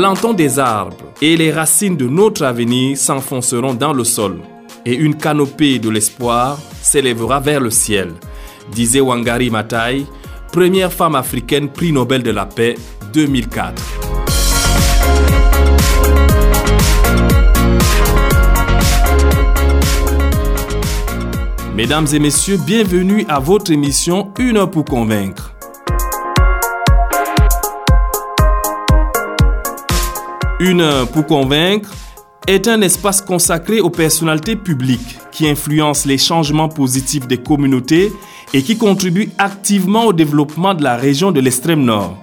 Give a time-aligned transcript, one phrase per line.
[0.00, 4.40] Plantons des arbres et les racines de notre avenir s'enfonceront dans le sol
[4.90, 8.12] et une canopée de l'espoir s'élèvera vers le ciel,
[8.72, 10.04] disait Wangari Maathai,
[10.50, 12.74] première femme africaine prix Nobel de la paix
[13.12, 13.80] 2004.
[21.76, 25.54] Mesdames et messieurs, bienvenue à votre émission Une heure pour convaincre.
[30.58, 31.94] Une heure pour convaincre
[32.46, 38.12] est un espace consacré aux personnalités publiques qui influencent les changements positifs des communautés
[38.52, 42.16] et qui contribuent activement au développement de la région de l'extrême nord.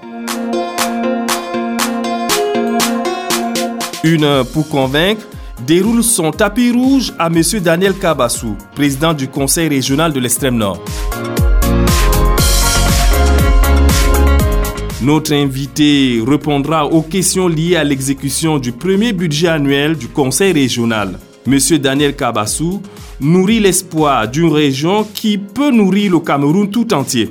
[4.04, 5.26] Une heure pour convaincre
[5.66, 7.42] déroule son tapis rouge à M.
[7.62, 10.81] Daniel Kabassou, président du Conseil régional de l'extrême nord.
[15.02, 21.20] Notre invité répondra aux questions liées à l'exécution du premier budget annuel du Conseil régional.
[21.45, 22.81] Monsieur Daniel Kabassou
[23.22, 27.30] nourrit l'espoir d'une région qui peut nourrir le Cameroun tout entier.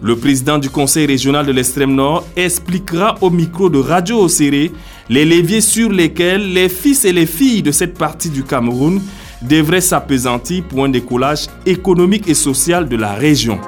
[0.00, 4.70] Le président du Conseil régional de l'extrême nord expliquera au micro de Radio Océré
[5.08, 9.02] les leviers sur lesquels les fils et les filles de cette partie du Cameroun
[9.42, 13.58] devraient s'apesantir pour un décollage économique et social de la région.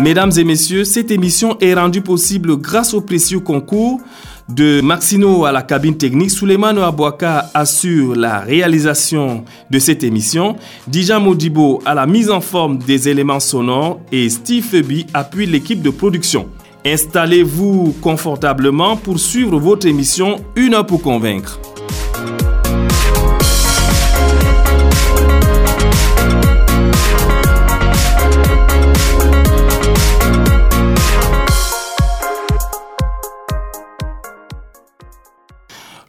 [0.00, 4.00] Mesdames et messieurs, cette émission est rendue possible grâce au précieux concours
[4.48, 6.30] de Maxino à la cabine technique.
[6.30, 10.56] Souleymane Abouaka assure la réalisation de cette émission.
[10.88, 15.82] Dijan Modibo à la mise en forme des éléments sonores et Steve Feby appuie l'équipe
[15.82, 16.48] de production.
[16.84, 21.60] Installez-vous confortablement pour suivre votre émission Une heure pour convaincre.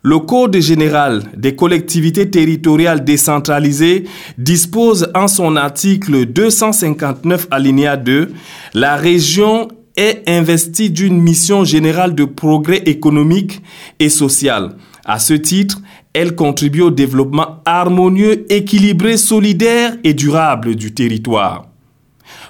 [0.05, 4.03] Le Code général des collectivités territoriales décentralisées
[4.37, 8.33] dispose en son article 259 alinéa 2,
[8.73, 13.61] la région est investie d'une mission générale de progrès économique
[14.01, 14.75] et social.
[15.05, 15.79] À ce titre,
[16.11, 21.72] elle contribue au développement harmonieux, équilibré, solidaire et durable du territoire.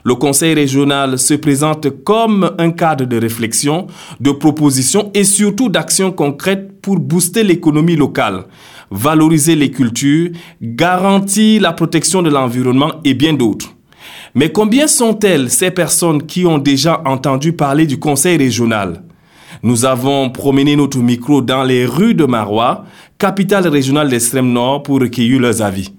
[0.06, 3.88] Le Conseil régional se présente comme un cadre de réflexion,
[4.19, 8.44] de propositions et surtout d'actions concrètes pour booster l'économie locale,
[8.92, 10.31] valoriser les cultures,
[10.62, 13.74] garantir la protection de l'environnement et bien d'autres.
[14.36, 19.03] Mais combien sont-elles ces personnes qui ont déjà entendu parler du Conseil régional?
[19.62, 22.84] Nous avons promené notre micro dans les rues de Marois,
[23.18, 25.94] capitale régionale d'extrême nord, pour recueillir leurs avis.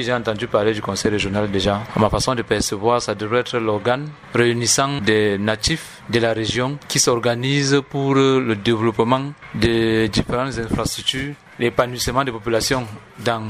[0.00, 1.82] J'ai entendu parler du conseil régional déjà.
[1.94, 6.78] À ma façon de percevoir, ça devrait être l'organe réunissant des natifs de la région
[6.88, 12.86] qui s'organisent pour le développement des différentes infrastructures, l'épanouissement des populations
[13.18, 13.44] dans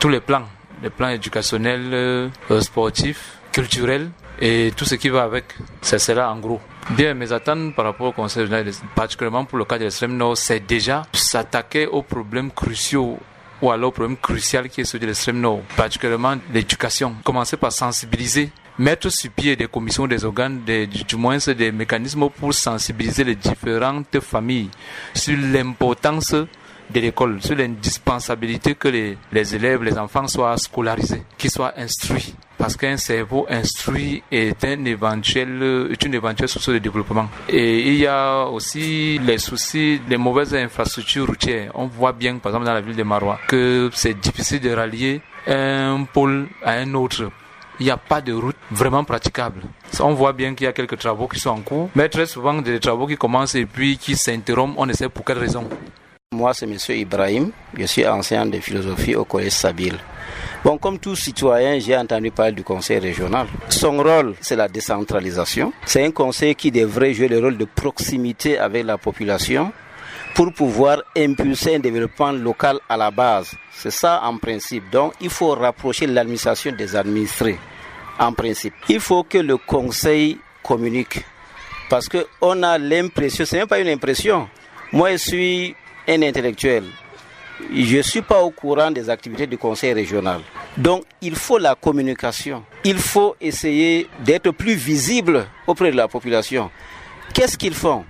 [0.00, 0.46] tous les plans,
[0.82, 2.28] les plans éducationnels, euh,
[2.60, 4.10] sportifs, culturels
[4.40, 5.44] et tout ce qui va avec.
[5.80, 6.60] C'est cela en gros.
[6.90, 10.36] Bien, mes attentes par rapport au Conseil régional, particulièrement pour le cas de l'extrême nord,
[10.36, 13.18] c'est déjà s'attaquer aux problèmes cruciaux
[13.60, 17.14] ou alors problème crucial qui est celui de l'extrême nord, particulièrement l'éducation.
[17.24, 22.28] Commencer par sensibiliser mettre sur pied des commissions des organes, des, du moins des mécanismes
[22.30, 24.70] pour sensibiliser les différentes familles
[25.14, 31.50] sur l'importance de l'école, sur l'indispensabilité que les, les élèves, les enfants soient scolarisés, qu'ils
[31.50, 32.34] soient instruits.
[32.58, 35.88] Parce qu'un cerveau instruit est une éventuelle
[36.48, 37.28] source de développement.
[37.48, 41.70] Et il y a aussi les soucis des mauvaises infrastructures routières.
[41.74, 45.20] On voit bien, par exemple, dans la ville de Marois, que c'est difficile de rallier
[45.46, 47.30] un pôle à un autre
[47.80, 49.62] il n'y a pas de route vraiment praticable.
[50.00, 52.54] On voit bien qu'il y a quelques travaux qui sont en cours, mais très souvent
[52.54, 55.68] des travaux qui commencent et puis qui s'interrompent, on ne sait pour quelle raison.
[56.32, 56.76] Moi, c'est M.
[56.98, 57.50] Ibrahim.
[57.76, 59.94] Je suis enseignant de philosophie au Collège Sabil.
[60.64, 63.46] Bon, comme tout citoyen, j'ai entendu parler du conseil régional.
[63.68, 65.72] Son rôle, c'est la décentralisation.
[65.86, 69.72] C'est un conseil qui devrait jouer le rôle de proximité avec la population
[70.34, 73.54] pour pouvoir impulser un développement local à la base.
[73.72, 74.90] C'est ça en principe.
[74.90, 77.58] Donc, il faut rapprocher l'administration des administrés.
[78.18, 81.24] En principe, il faut que le conseil communique.
[81.88, 84.48] Parce qu'on a l'impression, c'est même pas une impression.
[84.92, 85.76] Moi, je suis
[86.08, 86.82] un intellectuel.
[87.74, 90.40] Je ne suis pas au courant des activités du conseil régional.
[90.76, 92.62] Donc, il faut la communication.
[92.84, 96.70] Il faut essayer d'être plus visible auprès de la population.
[97.34, 98.04] Qu'est-ce qu'ils font?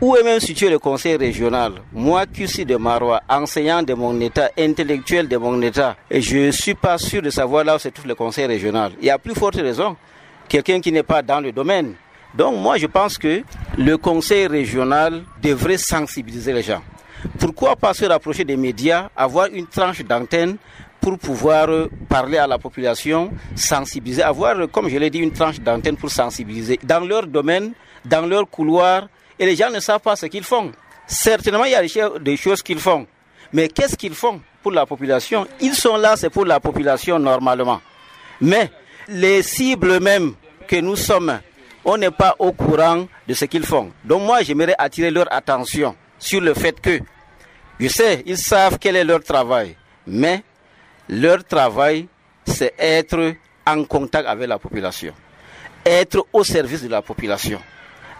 [0.00, 1.74] Où est même situé le conseil régional?
[1.92, 6.50] Moi suis de Marois, enseignant de mon état, intellectuel de mon état, et je ne
[6.50, 8.92] suis pas sûr de savoir là où se trouve le conseil régional.
[9.00, 9.96] Il y a plus forte raison.
[10.48, 11.94] Quelqu'un qui n'est pas dans le domaine.
[12.34, 13.42] Donc moi je pense que
[13.76, 16.82] le conseil régional devrait sensibiliser les gens.
[17.38, 20.56] Pourquoi pas se rapprocher des médias, avoir une tranche d'antenne
[21.00, 21.68] pour pouvoir
[22.08, 26.78] parler à la population, sensibiliser, avoir, comme je l'ai dit, une tranche d'antenne pour sensibiliser
[26.82, 27.72] dans leur domaine,
[28.04, 29.08] dans leur couloir,
[29.38, 30.70] et les gens ne savent pas ce qu'ils font.
[31.06, 33.06] Certainement, il y a des choses qu'ils font.
[33.52, 35.46] Mais qu'est-ce qu'ils font pour la population?
[35.60, 37.80] Ils sont là, c'est pour la population normalement.
[38.40, 38.70] Mais
[39.08, 40.34] les cibles même
[40.68, 41.40] que nous sommes,
[41.84, 43.90] on n'est pas au courant de ce qu'ils font.
[44.04, 47.00] Donc moi, j'aimerais attirer leur attention sur le fait que,
[47.80, 49.76] je sais, ils savent quel est leur travail.
[50.06, 50.42] Mais
[51.08, 52.06] leur travail,
[52.46, 53.34] c'est être
[53.66, 55.12] en contact avec la population.
[55.84, 57.60] Être au service de la population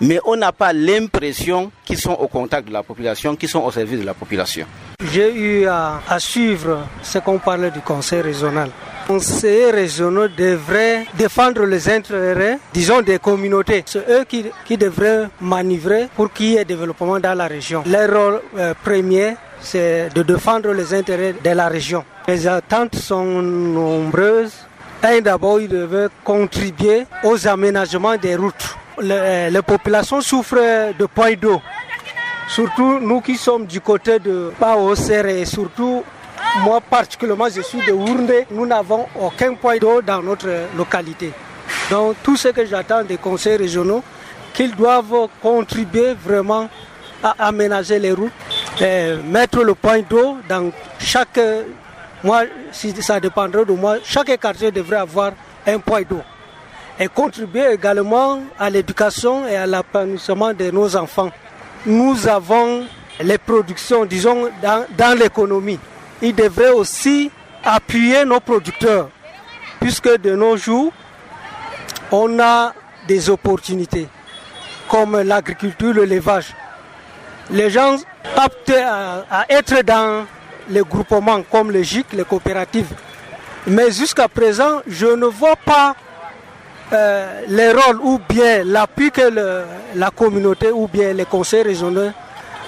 [0.02, 3.70] mais on n'a pas l'impression qu'ils sont au contact de la population, qu'ils sont au
[3.70, 4.66] service de la population.
[5.12, 8.70] J'ai eu à, suivre ce qu'on parlait du conseil régional.
[9.02, 13.82] Les conseillers régionaux devraient défendre les intérêts, disons, des communautés.
[13.84, 17.82] C'est eux qui, devraient manœuvrer pour qu'il y ait développement dans la région.
[17.86, 22.04] Leur rôle euh, premier, c'est de défendre les intérêts de la région.
[22.28, 24.54] Les attentes sont nombreuses.
[25.02, 31.34] Un, d'abord, ils devaient contribuer aux aménagements des routes les, les, populations souffrent de points
[31.34, 31.60] d'eau.
[32.48, 36.04] Surtout nous qui sommes du côté de Baoser et surtout
[36.60, 41.32] moi particulièrement je suis de Wournde, nous n'avons aucun point d'eau dans notre localité.
[41.90, 44.02] Donc tout ce que j'attends des conseils régionaux,
[44.52, 46.68] qu'ils doivent contribuer vraiment
[47.22, 48.32] à aménager les routes,
[48.80, 51.40] et mettre le point d'eau dans chaque...
[52.24, 55.32] Moi, si ça dépendrait de moi, chaque quartier devrait avoir
[55.66, 56.20] un point d'eau
[57.00, 61.30] et contribuer également à l'éducation et à l'épanouissement de nos enfants.
[61.86, 62.84] Nous avons
[63.20, 65.78] les productions, disons, dans l'économie.
[66.22, 67.30] Ils devraient aussi
[67.64, 69.10] appuyer nos producteurs,
[69.80, 70.92] puisque de nos jours,
[72.10, 72.72] on a
[73.06, 74.08] des opportunités,
[74.88, 76.54] comme l'agriculture, le l'élevage.
[77.50, 77.96] Les gens
[78.36, 80.24] aptes à, à, être dans
[80.68, 82.94] les groupements comme les GIC, les coopératives.
[83.66, 85.94] Mais jusqu'à présent, je ne vois pas
[86.92, 89.64] euh, les rôles ou bien l'appui que
[89.94, 92.10] la communauté ou bien les conseils régionaux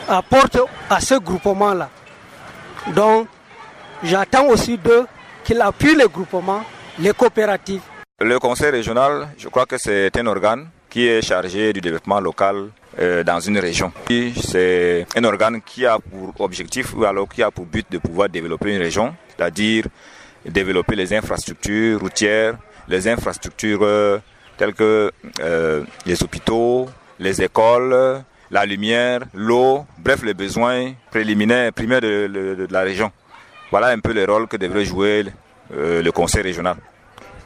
[0.08, 1.88] apportent à ce groupement-là.
[2.88, 3.28] Donc,
[4.04, 5.06] j'attends aussi d'eux
[5.42, 6.62] qu'ils appuient les groupements,
[6.98, 7.82] les coopératives.
[8.20, 12.68] Le conseil régional, je crois que c'est un organe qui est chargé du développement local
[13.00, 13.92] euh, dans une région.
[14.08, 18.28] C'est un organe qui a pour objectif ou alors qui a pour but de pouvoir
[18.28, 19.86] développer une région, c'est-à-dire
[20.46, 22.54] développer les infrastructures routières,
[22.86, 24.18] les infrastructures euh,
[24.56, 25.10] telles que
[25.40, 32.82] euh, les hôpitaux, les écoles, la lumière, l'eau, bref, les besoins préliminaires, primaires de, la
[32.82, 33.10] région.
[33.74, 35.24] Voilà un peu le rôle que devrait jouer
[35.76, 36.76] euh, le conseil régional.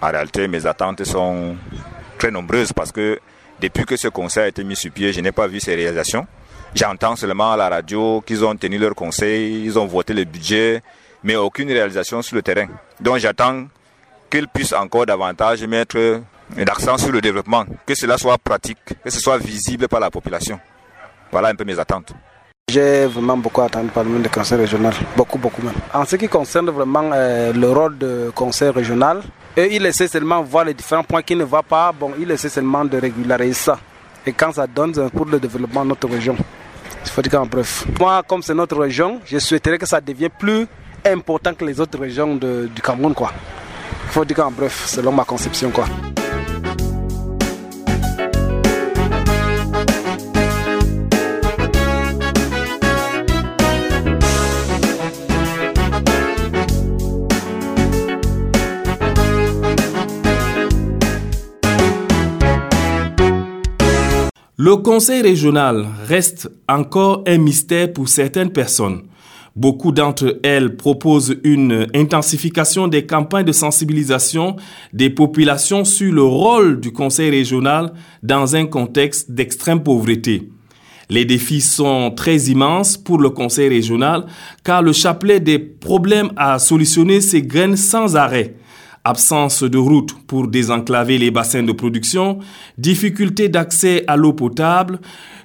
[0.03, 1.57] En réalité, mes attentes sont
[2.19, 3.19] très nombreuses parce que
[3.59, 6.27] depuis que ce conseil a été mis sur pied, je n'ai pas vu ces réalisations.
[6.75, 10.83] J'entends seulement à la radio qu'ils ont tenu leur conseil, ils ont voté le budget,
[11.25, 12.67] mais aucune réalisation sur le terrain.
[13.01, 13.67] Donc j'attends
[14.31, 16.21] qu'ils puissent encore davantage mettre
[16.59, 20.61] l'accent sur le développement, que cela soit pratique, que ce soit visible par la population.
[21.33, 22.13] Voilà un peu mes attentes.
[22.71, 25.73] J'ai vraiment beaucoup attendu par le conseil régional, beaucoup, beaucoup même.
[25.95, 29.23] En ce qui concerne vraiment euh, le rôle du conseil régional,
[29.57, 32.51] il essaie seulement de voir les différents points qui ne vont pas, bon, il essaie
[32.51, 33.79] seulement de régulariser ça.
[34.27, 36.37] Et quand ça donne pour le développement de notre région.
[37.05, 37.87] Il faut dire en bref.
[37.99, 40.67] Moi, comme c'est notre région, je souhaiterais que ça devienne plus
[41.07, 43.33] important que les autres régions de, du Cameroun, quoi.
[44.05, 45.87] Il faut dire en bref, selon ma conception quoi.
[64.61, 69.03] Le conseil régional reste encore un mystère pour certaines personnes.
[69.55, 74.57] Beaucoup d'entre elles proposent une intensification des campagnes de sensibilisation
[74.93, 77.93] des populations sur le rôle du Conseil régional
[78.25, 80.51] dans un contexte d'extrême pauvreté.
[81.09, 84.27] Les défis sont très immenses pour le Conseil régional
[84.65, 88.57] car le chapelet des problèmes à solutionner s'égrène sans arrêt
[89.09, 92.39] absence de route pour désenclaver les bassins de production,
[92.77, 95.01] difficulté d'accès à l'eau potable,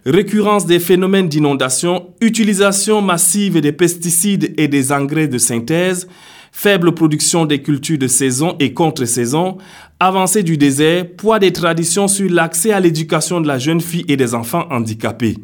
[0.05, 6.07] récurrence des phénomènes d'inondation, utilisation massive des pesticides et des engrais de synthèse,
[6.51, 9.57] faible production des cultures de saison et contre-saison,
[9.99, 14.17] avancée du désert, poids des traditions sur l'accès à l'éducation de la jeune fille et
[14.17, 15.37] des enfants handicapés.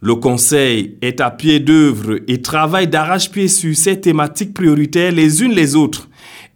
[0.00, 5.52] Le Conseil est à pied d'œuvre et travaille d'arrache-pied sur ces thématiques prioritaires les unes
[5.52, 6.08] les autres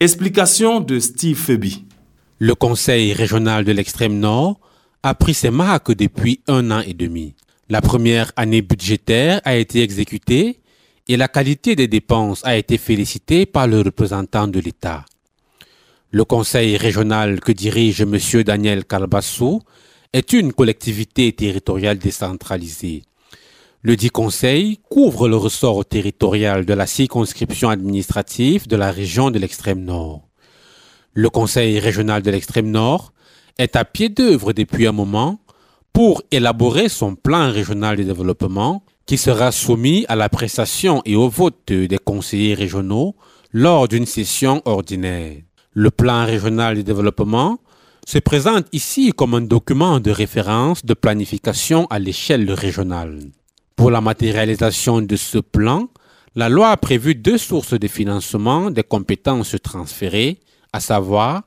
[0.03, 1.85] Explication de Steve Pheby.
[2.41, 4.59] Le Conseil régional de l'extrême nord
[5.05, 7.37] a pris ses marques depuis un an et demi.
[7.69, 10.61] La première année budgétaire a été exécutée
[11.07, 15.05] et la qualité des dépenses a été félicitée par le représentant de l'État.
[16.11, 18.19] Le Conseil régional que dirige M.
[18.43, 19.61] Daniel Calbassou
[20.13, 23.05] est une collectivité territoriale décentralisée.
[23.85, 29.41] Le dit conseil couvre le ressort territorial de la circonscription administrative de la région de
[29.41, 30.29] l'extrême nord.
[31.15, 33.13] Le conseil régional de l'extrême nord
[33.59, 35.41] est à pied d'œuvre depuis un moment
[35.93, 41.59] pour élaborer son plan régional de développement qui sera soumis à l'appréciation et au vote
[41.67, 43.17] des conseillers régionaux
[43.51, 45.39] lors d'une session ordinaire.
[45.73, 47.59] Le plan régional de développement
[48.07, 53.19] se présente ici comme un document de référence de planification à l'échelle régionale.
[53.83, 55.89] Pour la matérialisation de ce plan,
[56.37, 60.39] la loi a prévu deux sources de financement des compétences transférées,
[60.73, 61.43] à savoir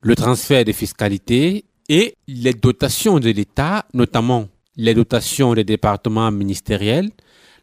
[0.00, 7.12] le transfert de fiscalité et les dotations de l'État, notamment les dotations des départements ministériels,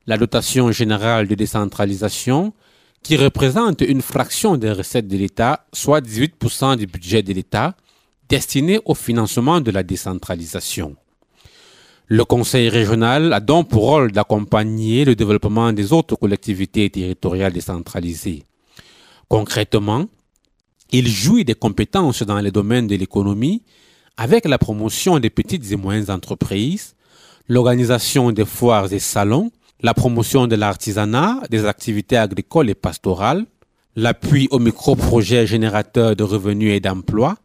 [0.08, 2.54] la dotation générale de décentralisation,
[3.02, 7.76] qui représente une fraction des recettes de l'État, soit 18% du budget de l'État,
[8.30, 10.96] destiné au financement de la décentralisation.
[12.08, 18.44] Le Conseil régional a donc pour rôle d'accompagner le développement des autres collectivités territoriales décentralisées.
[19.30, 20.06] Concrètement,
[20.92, 23.64] il jouit des compétences dans les domaines de l'économie
[24.18, 26.96] avec la promotion des petites et moyennes entreprises,
[27.48, 33.46] l'organisation des foires et salons, la promotion de l'artisanat, des activités agricoles et pastorales,
[33.96, 37.38] l'appui aux micro-projets générateurs de revenus et d'emplois,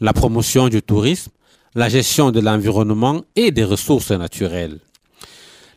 [0.00, 1.30] la promotion du tourisme,
[1.76, 4.78] la gestion de l'environnement et des ressources naturelles.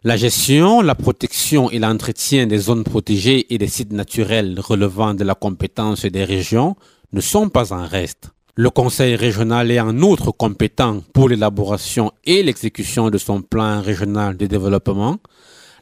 [0.06, 5.25] La gestion, la protection et l'entretien des zones protégées et des sites naturels relevant de
[5.25, 6.77] la compétence des régions
[7.12, 8.29] ne sont pas en reste.
[8.56, 14.38] Le Conseil régional est en outre compétent pour l'élaboration et l'exécution de son plan régional
[14.38, 15.18] de développement,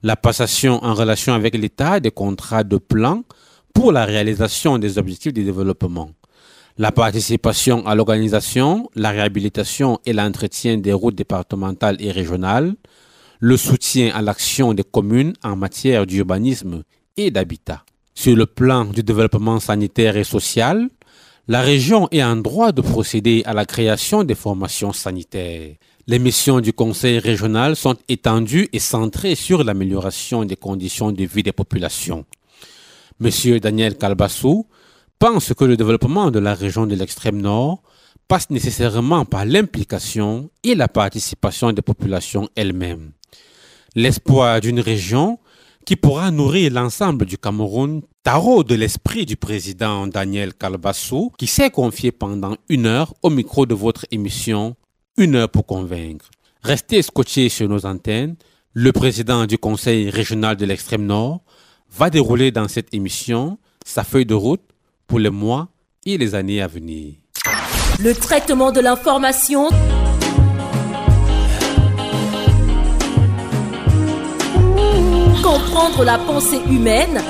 [0.01, 3.21] la passation en relation avec l'État des contrats de plan
[3.71, 6.09] pour la réalisation des objectifs de développement
[6.77, 12.75] la participation à l'organisation, la réhabilitation et l'entretien des routes départementales et régionales,
[13.39, 16.83] le soutien à l'action des communes en matière d'urbanisme
[17.17, 17.83] et d'habitat.
[18.13, 20.89] Sur le plan du développement sanitaire et social,
[21.47, 25.75] la région est en droit de procéder à la création des formations sanitaires.
[26.07, 31.43] Les missions du Conseil régional sont étendues et centrées sur l'amélioration des conditions de vie
[31.43, 32.25] des populations.
[33.19, 34.67] Monsieur Daniel Calbassou,
[35.19, 37.81] pense que le développement de la région de l'extrême nord
[38.27, 43.11] passe nécessairement par l'implication et la participation des populations elles-mêmes.
[43.95, 45.39] L'espoir d'une région
[45.85, 51.69] qui pourra nourrir l'ensemble du Cameroun, tarot de l'esprit du président Daniel Kalbassou, qui s'est
[51.69, 54.75] confié pendant une heure au micro de votre émission
[55.15, 56.29] Une heure pour convaincre.
[56.61, 58.35] Restez scotchés sur nos antennes.
[58.73, 61.41] Le président du Conseil régional de l'extrême nord
[61.89, 64.61] va dérouler dans cette émission sa feuille de route
[65.07, 65.69] pour les mois
[66.05, 67.13] et les années à venir.
[67.99, 69.69] Le traitement de l'information.
[75.41, 77.21] Comprendre la pensée humaine.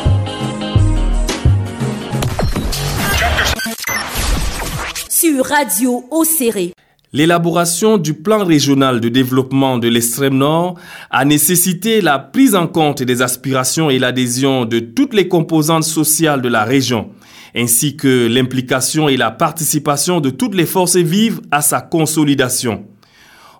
[5.08, 6.74] Sur Radio Océré.
[7.14, 10.76] L'élaboration du plan régional de développement de l'extrême nord
[11.10, 16.42] a nécessité la prise en compte des aspirations et l'adhésion de toutes les composantes sociales
[16.42, 17.10] de la région
[17.56, 22.86] ainsi que l'implication et la participation de toutes les forces vives à sa consolidation.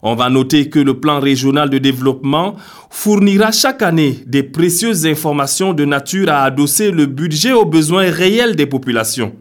[0.04, 2.56] On va noter que le plan régional de développement
[2.90, 8.56] fournira chaque année des précieuses informations de nature à adosser le budget aux besoins réels
[8.56, 9.34] des populations.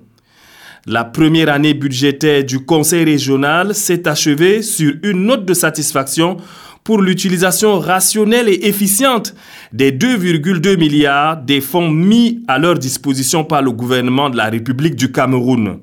[0.86, 6.36] La première année budgétaire du Conseil régional s'est achevée sur une note de satisfaction
[6.86, 9.34] pour l'utilisation rationnelle et efficiente
[9.72, 14.94] des 2,2 milliards des fonds mis à leur disposition par le gouvernement de la République
[14.94, 15.80] du Cameroun.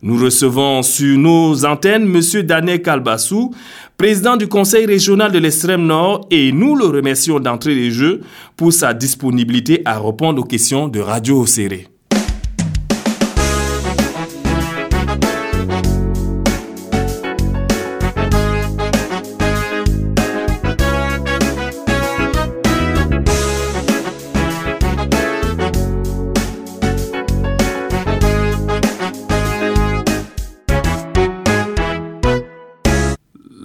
[0.00, 2.42] Nous recevons sur nos antennes M.
[2.42, 3.52] Daniel Kalbassou,
[3.98, 8.20] président du Conseil régional de l'extrême nord, et nous le remercions d'entrer les jeux
[8.56, 11.91] pour sa disponibilité à répondre aux questions de Radio Océré.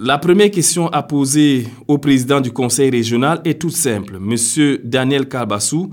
[0.08, 4.16] La première question à poser au président du conseil régional est toute simple.
[4.18, 5.90] Monsieur Daniel Kalbassou,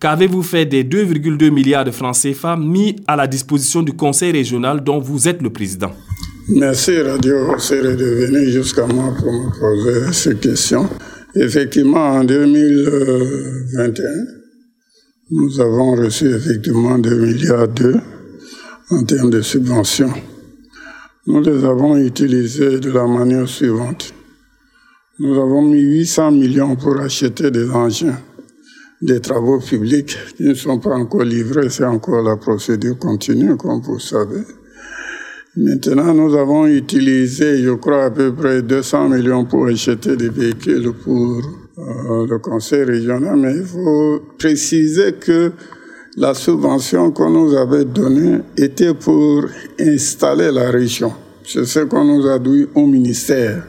[0.00, 4.82] qu'avez-vous fait des 2,2 milliards de francs CFA mis à la disposition du conseil régional
[4.82, 5.92] dont vous êtes le président?
[6.48, 10.88] Merci Radio c'est de venir jusqu'à moi pour me poser ces questions.
[11.36, 14.04] Effectivement, en 2021,
[15.30, 17.68] nous avons reçu effectivement 2 milliards
[18.90, 20.12] en termes de subventions.
[21.24, 24.12] Nous les avons utilisés de la manière suivante.
[25.20, 28.18] Nous avons mis 800 millions pour acheter des engins,
[29.00, 33.80] des travaux publics qui ne sont pas encore livrés, c'est encore la procédure continue, comme
[33.82, 34.40] vous savez.
[35.54, 40.92] Maintenant, nous avons utilisé, je crois, à peu près 200 millions pour acheter des véhicules
[41.04, 41.40] pour
[41.78, 45.52] euh, le conseil régional, mais il faut préciser que
[46.16, 49.44] la subvention qu'on nous avait donnée était pour
[49.78, 51.12] installer la région.
[51.44, 53.64] C'est ce qu'on nous a dit au ministère.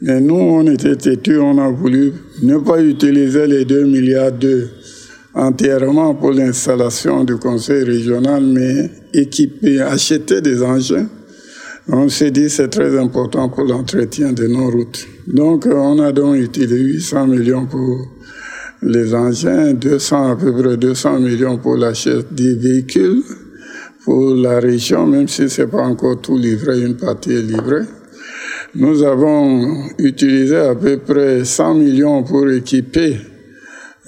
[0.00, 4.68] Mais nous, on était têtus, on a voulu ne pas utiliser les 2 milliards d'euros
[5.34, 11.06] entièrement pour l'installation du conseil régional, mais équiper, acheter des engins.
[11.88, 15.06] On s'est dit c'est très important pour l'entretien de nos routes.
[15.26, 18.08] Donc on a donc utilisé 800 millions pour
[18.82, 23.22] les engins, 200, à peu près 200 millions pour l'achat des véhicules
[24.04, 27.84] pour la région, même si c'est pas encore tout livré, une partie est livrée.
[28.74, 33.18] Nous avons utilisé à peu près 100 millions pour équiper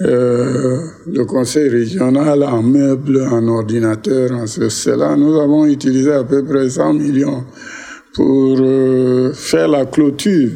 [0.01, 5.15] euh, le conseil régional en meubles, en ordinateurs, en cela.
[5.15, 7.45] Nous avons utilisé à peu près 100 millions
[8.13, 10.49] pour euh, faire la clôture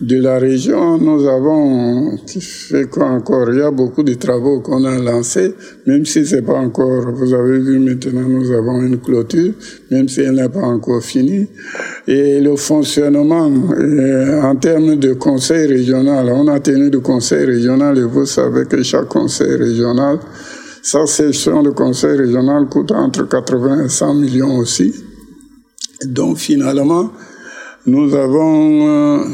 [0.00, 3.50] de la région, nous avons fait quoi encore?
[3.50, 5.54] Il y a beaucoup de travaux qu'on a lancés,
[5.86, 7.10] même si c'est pas encore.
[7.12, 9.54] Vous avez vu maintenant, nous avons une clôture,
[9.90, 11.48] même si elle n'est pas encore finie.
[12.06, 17.98] Et le fonctionnement euh, en termes de conseil régional, on a tenu du conseil régional
[17.98, 20.20] et vous savez que chaque conseil régional,
[20.80, 24.94] sa session de conseil régional coûte entre 80 et 100 millions aussi.
[26.06, 27.10] Donc finalement,
[27.86, 29.24] nous avons euh,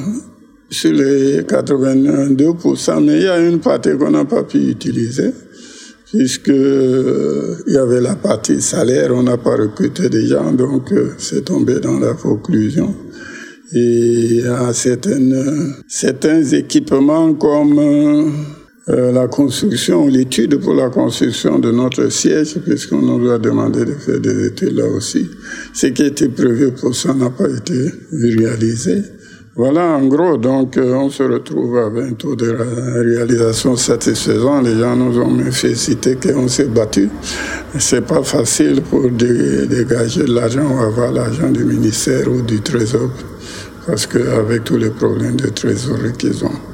[0.75, 5.31] sur les 82%, mais il y a une partie qu'on n'a pas pu utiliser,
[6.07, 10.93] puisque euh, il y avait la partie salaire, on n'a pas recruté des gens, donc
[10.93, 12.95] euh, c'est tombé dans la conclusion.
[13.73, 17.79] Et a certaines, certains équipements comme
[18.91, 23.95] euh, la construction, l'étude pour la construction de notre siège, puisqu'on nous a demandé de
[23.95, 25.31] faire des études là aussi.
[25.73, 29.03] Ce qui était prévu pour ça n'a pas été réalisé.
[29.57, 34.61] Voilà, en gros, donc euh, on se retrouve avec un taux de réalisation satisfaisant.
[34.61, 37.09] Les gens nous ont félicité qu'on s'est battu.
[37.79, 43.11] C'est pas facile pour dégager l'argent ou avoir l'argent du ministère ou du trésor,
[43.87, 46.74] parce qu'avec tous les problèmes de trésorerie qu'ils ont.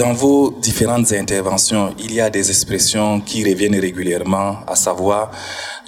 [0.00, 5.30] Dans vos différentes interventions, il y a des expressions qui reviennent régulièrement, à savoir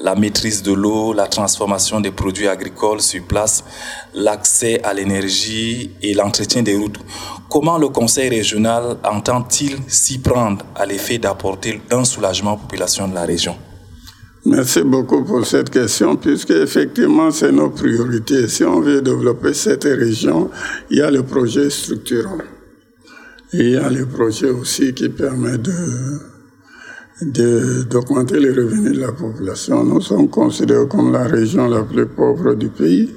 [0.03, 3.64] la maîtrise de l'eau, la transformation des produits agricoles sur place,
[4.12, 6.98] l'accès à l'énergie et l'entretien des routes.
[7.48, 13.14] Comment le Conseil régional entend-il s'y prendre à l'effet d'apporter un soulagement aux populations de
[13.14, 13.57] la région?
[14.44, 18.46] Merci beaucoup pour cette question, puisque effectivement, c'est nos priorités.
[18.48, 20.51] Si on veut développer cette région,
[20.90, 22.37] il y a le projet structurant.
[23.54, 26.32] Il y a le projet aussi qui permet de
[27.90, 29.84] d'augmenter les revenus de la population.
[29.84, 33.10] Nous sommes considérés comme la région la plus pauvre du pays.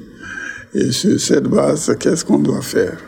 [0.74, 3.00] Et sur cette base, qu'est-ce qu'on doit faire?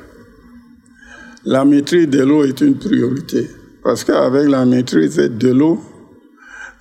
[1.43, 3.47] La maîtrise de l'eau est une priorité.
[3.83, 5.79] Parce qu'avec la maîtrise de l'eau,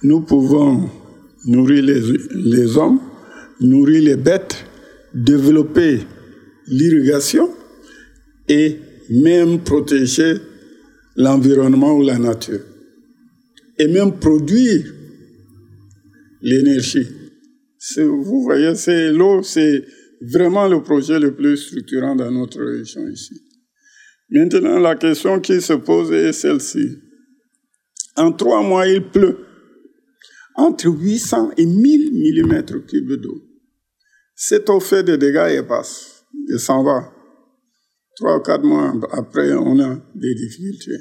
[0.02, 0.88] nous pouvons
[1.44, 2.00] nourrir les,
[2.34, 3.00] les hommes,
[3.60, 4.64] nourrir les bêtes,
[5.12, 6.06] développer
[6.68, 7.50] l'irrigation
[8.48, 8.78] et
[9.10, 10.34] même protéger
[11.16, 12.60] l'environnement ou la nature.
[13.78, 14.92] Et même produire
[16.40, 17.08] l'énergie.
[17.98, 19.84] Vous voyez, c'est l'eau, c'est
[20.20, 23.40] vraiment le projet le plus structurant dans notre région ici.
[24.30, 26.98] Maintenant, la question qui se pose est celle-ci.
[28.16, 29.38] En trois mois, il pleut
[30.56, 33.42] entre 800 et 1000 mm cubes d'eau.
[34.34, 37.12] Cette eau fait des dégâts et passe, et s'en va.
[38.16, 40.98] Trois ou quatre mois après, on a des difficultés.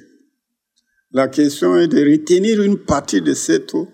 [1.12, 3.88] La question est de retenir une partie de cette eau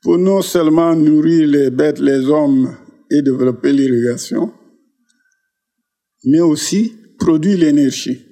[0.00, 2.76] pour non seulement nourrir les bêtes, les hommes
[3.10, 4.52] et développer l'irrigation,
[6.24, 8.26] mais aussi produire l'énergie.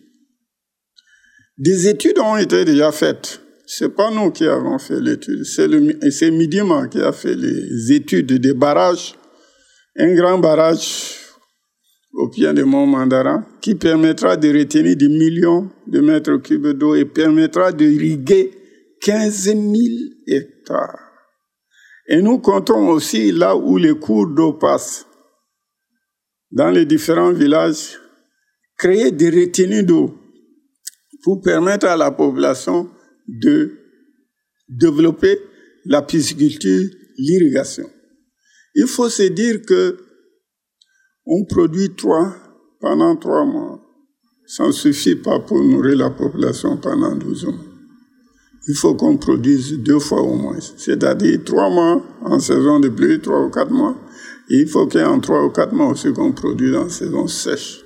[1.59, 3.41] Des études ont été déjà faites.
[3.67, 8.55] C'est pas nous qui avons fait l'étude, c'est Midima qui a fait les études des
[8.55, 9.15] barrages.
[9.97, 11.20] Un grand barrage
[12.13, 16.95] au pied du mont Mandara qui permettra de retenir des millions de mètres cubes d'eau
[16.95, 18.51] et permettra de irriguer
[19.01, 19.67] 15 000
[20.27, 20.99] hectares.
[22.09, 25.07] Et nous comptons aussi là où les cours d'eau passent,
[26.51, 27.99] dans les différents villages,
[28.77, 30.19] créer des retenues d'eau
[31.23, 32.91] pour permettre à la population
[33.29, 33.79] de
[34.69, 35.39] développer
[35.85, 37.89] la pisciculture, l'irrigation.
[38.75, 39.97] Il faut se dire que
[41.31, 42.35] on produit trois
[42.81, 43.81] pendant trois mois.
[44.47, 47.71] Ça ne suffit pas pour nourrir la population pendant 12 mois
[48.69, 50.59] il faut qu'on produise deux fois au moins.
[50.77, 53.97] C'est-à-dire trois mois en saison de pluie, trois ou quatre mois.
[54.51, 57.85] Et il faut qu'en trois ou quatre mois aussi qu'on produise en saison sèche.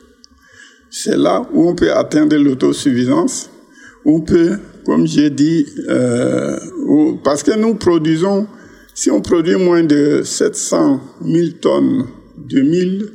[0.91, 3.51] C'est là où on peut atteindre l'autosuffisance.
[4.05, 6.59] On peut, comme j'ai dit, euh,
[7.23, 8.47] parce que nous produisons,
[8.95, 13.11] si on produit moins de 700 000 tonnes de mille,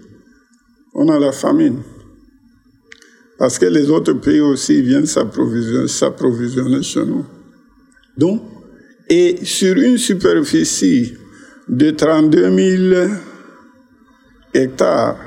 [0.93, 1.81] on a la famine.
[3.37, 7.25] Parce que les autres pays aussi viennent s'approvisionner chez nous.
[8.17, 8.41] Donc,
[9.09, 11.13] et sur une superficie
[11.67, 13.11] de 32 000
[14.53, 15.17] hectares,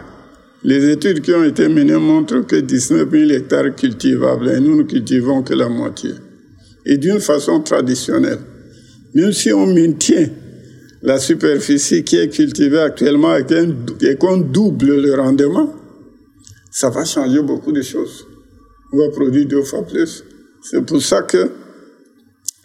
[0.63, 4.83] les études qui ont été menées montrent que 19 000 hectares cultivables et nous ne
[4.85, 6.13] cultivons que la moitié.
[6.85, 8.41] Et d'une façon traditionnelle.
[9.15, 10.29] Même si on maintient
[11.03, 15.75] la superficie qui est cultivée actuellement et qu'on double le rendement,
[16.71, 18.27] ça va changer beaucoup de choses.
[18.93, 20.25] On va produire deux fois plus.
[20.63, 21.51] C'est pour ça que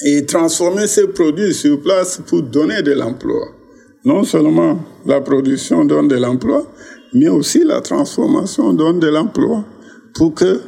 [0.05, 3.47] et transformer ces produits sur place pour donner de l'emploi.
[4.05, 6.71] Non seulement la production donne de l'emploi,
[7.13, 9.65] mais aussi la transformation donne de l'emploi
[10.13, 10.61] pour que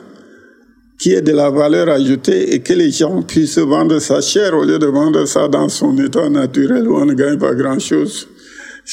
[0.99, 4.53] qu'il y ait de la valeur ajoutée et que les gens puissent vendre ça cher
[4.53, 8.27] au lieu de vendre ça dans son état naturel où on ne gagne pas grand-chose.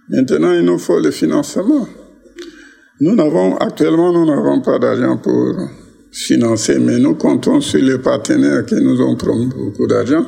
[0.09, 1.89] Maintenant, il nous faut le financement.
[3.01, 5.55] Nous n'avons, actuellement, nous n'avons pas d'argent pour
[6.11, 10.25] financer, mais nous comptons sur les partenaires qui nous ont promis beaucoup d'argent.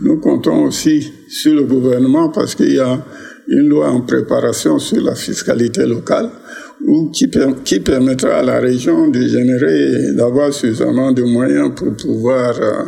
[0.00, 3.02] Nous comptons aussi sur le gouvernement parce qu'il y a
[3.48, 6.30] une loi en préparation sur la fiscalité locale
[7.14, 12.82] qui permettra à la région de générer, d'avoir suffisamment de moyens pour pouvoir euh,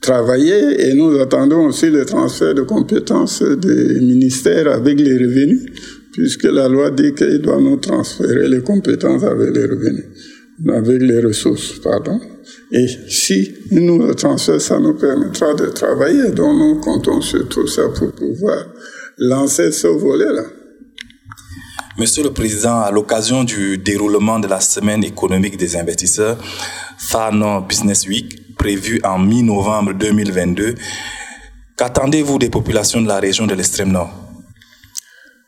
[0.00, 5.66] travailler et nous attendons aussi le transfert de compétences des ministères avec les revenus,
[6.12, 10.06] puisque la loi dit qu'il doit nous transférer les compétences avec les revenus.
[10.68, 12.20] avec les ressources, pardon.
[12.70, 16.30] Et si nous le transfert, ça nous permettra de travailler.
[16.32, 18.66] Donc nous comptons sur tout ça pour pouvoir
[19.18, 20.44] lancer ce volet-là.
[21.98, 26.38] Monsieur le Président, à l'occasion du déroulement de la semaine économique des investisseurs,
[26.98, 30.74] FANO Business Week, prévue en mi-novembre 2022,
[31.76, 34.29] qu'attendez-vous des populations de la région de l'extrême nord?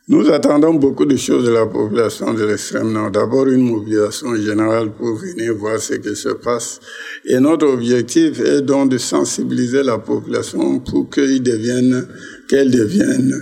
[0.09, 3.09] Nous attendons beaucoup de choses de la population de l'extrême nord.
[3.09, 6.81] D'abord, une mobilisation générale pour venir voir ce qui se passe.
[7.23, 12.05] Et notre objectif est donc de sensibiliser la population pour qu'elle devienne,
[12.49, 13.33] qu'elle devienne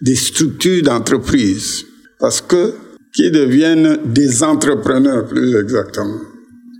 [0.00, 1.84] des structures d'entreprise.
[2.20, 2.72] Parce que,
[3.12, 6.20] qu'ils deviennent des entrepreneurs plus exactement.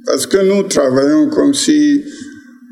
[0.07, 2.05] Parce que nous travaillons comme si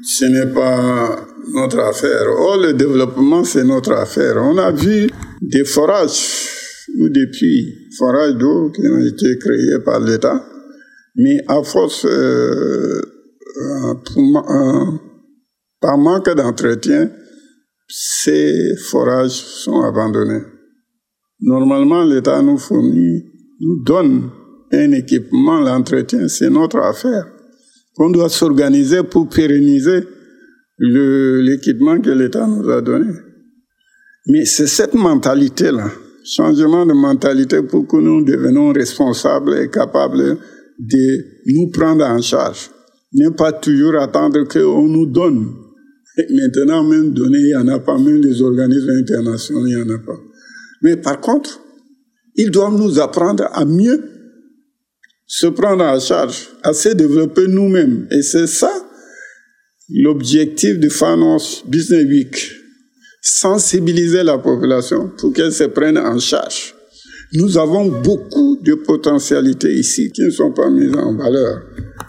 [0.05, 2.29] ce n'est pas notre affaire.
[2.29, 4.37] Or, le développement, c'est notre affaire.
[4.37, 5.09] On a vu
[5.41, 6.49] des forages
[6.99, 10.45] ou des puits, forages d'eau qui ont été créés par l'État,
[11.17, 13.01] mais à force, euh,
[15.81, 17.11] par manque d'entretien,
[17.89, 20.43] ces forages sont abandonnés.
[21.41, 23.25] Normalement, l'État nous fournit,
[23.61, 24.31] nous donne
[24.73, 27.27] un équipement, l'entretien, c'est notre affaire.
[27.99, 30.01] On doit s'organiser pour pérenniser
[30.79, 33.13] l'équipement que l'État nous a donné.
[34.29, 35.91] Mais c'est cette mentalité-là,
[36.25, 40.37] changement de mentalité pour que nous devenions responsables et capables
[40.79, 42.71] de nous prendre en charge.
[43.15, 45.55] Ne pas toujours attendre qu'on nous donne.
[46.31, 49.95] maintenant, même donner, il n'y en a pas, même les organismes internationaux, il n'y en
[49.95, 50.19] a pas.
[50.83, 51.61] Mais par contre,
[52.35, 54.05] ils doivent nous apprendre à mieux
[55.27, 58.07] se prendre en charge, à se développer nous-mêmes.
[58.11, 58.73] Et c'est ça
[59.91, 62.58] l'objectif de Fanos Business Week.
[63.21, 66.75] Sensibiliser la population pour qu'elle se prenne en charge.
[67.35, 71.63] Nous avons beaucoup de potentialités ici qui ne sont pas mises en valeur.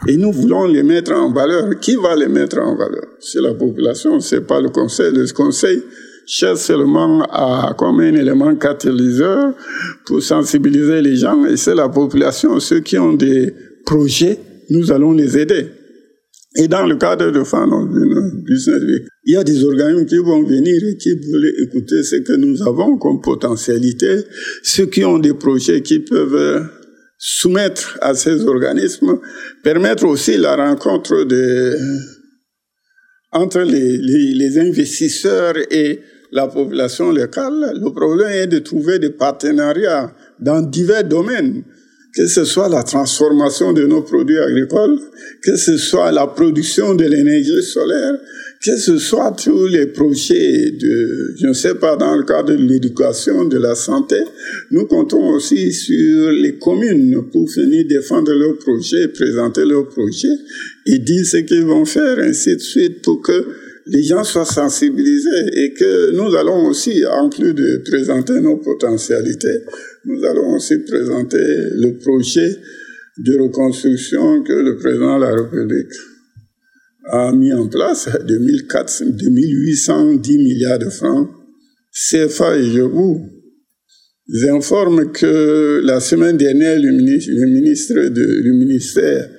[0.07, 1.77] Et nous voulons les mettre en valeur.
[1.79, 3.05] Qui va les mettre en valeur?
[3.19, 5.11] C'est la population, c'est pas le conseil.
[5.11, 5.83] Le conseil
[6.25, 9.53] cherche seulement à, comme un élément catalyseur
[10.05, 11.43] pour sensibiliser les gens.
[11.45, 13.53] Et c'est la population, ceux qui ont des
[13.85, 14.37] projets,
[14.69, 15.67] nous allons les aider.
[16.55, 18.81] Et dans le cadre de Fanon Business
[19.25, 22.63] il y a des organismes qui vont venir et qui veulent écouter ce que nous
[22.63, 24.23] avons comme potentialité,
[24.63, 26.67] ceux qui ont des projets qui peuvent
[27.19, 29.19] soumettre à ces organismes,
[29.63, 31.77] permettre aussi la rencontre de,
[33.31, 35.99] entre les investisseurs et
[36.31, 37.73] la population locale.
[37.75, 41.63] Le problème est de trouver des partenariats dans divers domaines
[42.15, 44.99] que ce soit la transformation de nos produits agricoles,
[45.43, 48.17] que ce soit la production de l'énergie solaire,
[48.63, 52.61] que ce soit tous les projets de, je ne sais pas, dans le cadre de
[52.61, 54.17] l'éducation, de la santé,
[54.71, 60.27] nous comptons aussi sur les communes pour venir défendre leurs projets, présenter leurs projets
[60.87, 63.45] et dire ce qu'ils vont faire, ainsi de suite, pour que
[63.85, 69.63] les gens soient sensibilisés et que nous allons aussi, en plus de présenter nos potentialités,
[70.05, 72.57] nous allons aussi présenter le projet
[73.17, 75.93] de reconstruction que le président de la République
[77.11, 81.29] a mis en place, 2004, 2810 milliards de francs
[81.91, 83.29] CFA et je vous
[84.49, 89.29] informe que la semaine dernière, le ministre, le ministère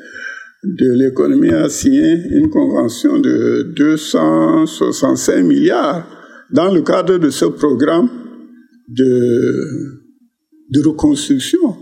[0.64, 6.06] de l'économie a signé une convention de 265 milliards
[6.52, 8.10] dans le cadre de ce programme
[8.88, 9.99] de
[10.70, 11.76] de reconstruction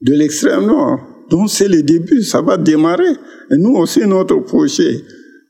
[0.00, 1.00] de l'extrême nord.
[1.30, 3.12] Donc c'est le début, ça va démarrer.
[3.50, 5.02] Et nous aussi, notre projet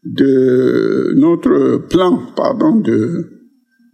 [0.04, 3.26] de notre plan, pardon, de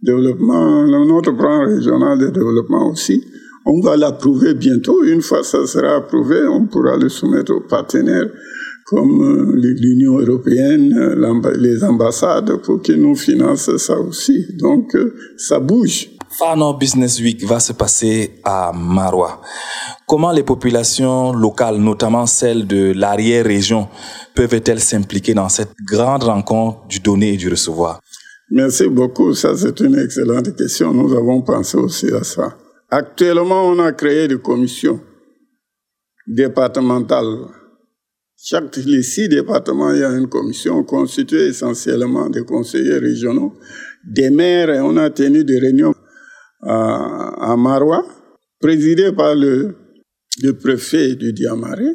[0.01, 3.23] développement, notre plan régional de développement aussi,
[3.65, 5.03] on va l'approuver bientôt.
[5.03, 8.29] Une fois ça sera approuvé, on pourra le soumettre aux partenaires
[8.89, 10.95] comme euh, l'Union européenne,
[11.59, 14.47] les ambassades, pour qu'ils nous financent ça aussi.
[14.57, 16.09] Donc, euh, ça bouge.
[16.37, 19.41] Fano Business Week va se passer à Marois.
[20.07, 23.87] Comment les populations locales, notamment celles de l'arrière-région,
[24.35, 27.99] peuvent-elles s'impliquer dans cette grande rencontre du donner et du recevoir?
[28.51, 29.33] Merci beaucoup.
[29.33, 30.93] Ça, c'est une excellente question.
[30.93, 32.55] Nous avons pensé aussi à ça.
[32.89, 34.99] Actuellement, on a créé des commissions
[36.27, 37.47] départementales.
[38.41, 43.53] Chaque les six départements, il y a une commission constituée essentiellement de conseillers régionaux,
[44.05, 45.93] des maires, et on a tenu des réunions
[46.61, 48.05] à, à Marois,
[48.59, 49.75] présidé par le,
[50.43, 51.87] le préfet du Diamaré.